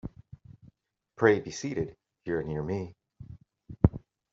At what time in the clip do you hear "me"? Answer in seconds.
2.63-2.95